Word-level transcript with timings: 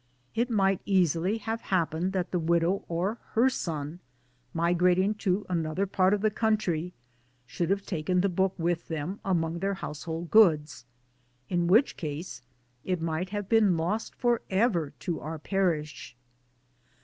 It 0.33 0.49
might 0.49 0.81
easily 0.83 1.37
have 1.37 1.61
happened 1.61 2.11
that 2.13 2.31
the 2.31 2.39
widow 2.39 2.83
or 2.87 3.19
her 3.33 3.51
son, 3.51 3.99
migrating 4.51 5.13
to 5.19 5.45
another 5.47 5.85
part 5.85 6.11
of 6.15 6.21
the 6.21 6.31
country, 6.31 6.95
should 7.45 7.69
have 7.69 7.85
taken 7.85 8.21
the 8.21 8.27
book 8.27 8.55
with 8.57 8.87
them 8.87 9.19
among] 9.23 9.59
their 9.59 9.75
household 9.75 10.31
goods 10.31 10.85
in 11.49 11.67
which' 11.67 11.97
case 11.97 12.41
it 12.83 12.99
might 12.99 13.29
have 13.29 13.47
been 13.47 13.77
lost 13.77 14.15
for 14.15 14.41
ever 14.49 14.89
to 15.01 15.19
our 15.19 15.37
Parish. 15.37 16.15